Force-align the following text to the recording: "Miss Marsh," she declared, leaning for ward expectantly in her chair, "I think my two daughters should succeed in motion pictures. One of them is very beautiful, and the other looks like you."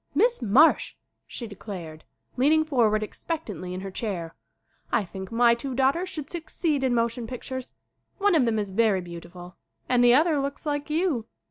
"Miss 0.15 0.41
Marsh," 0.41 0.95
she 1.27 1.45
declared, 1.45 2.05
leaning 2.35 2.65
for 2.65 2.89
ward 2.89 3.03
expectantly 3.03 3.71
in 3.71 3.81
her 3.81 3.91
chair, 3.91 4.33
"I 4.91 5.05
think 5.05 5.31
my 5.31 5.53
two 5.53 5.75
daughters 5.75 6.09
should 6.09 6.27
succeed 6.27 6.83
in 6.83 6.95
motion 6.95 7.27
pictures. 7.27 7.75
One 8.17 8.33
of 8.33 8.45
them 8.45 8.57
is 8.57 8.71
very 8.71 9.01
beautiful, 9.01 9.57
and 9.87 10.03
the 10.03 10.15
other 10.15 10.39
looks 10.39 10.65
like 10.65 10.89
you." 10.89 11.27